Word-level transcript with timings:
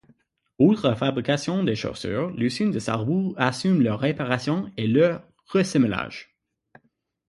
Outre 0.57 0.87
la 0.89 0.95
fabrication 0.95 1.63
de 1.63 1.75
chaussures, 1.75 2.31
l'usine 2.31 2.71
de 2.71 2.79
Sarrebourg 2.79 3.35
assure 3.37 3.79
leur 3.79 3.99
réparation 3.99 4.71
et 4.75 4.87
leur 4.87 5.23
ressemelage. 5.45 6.35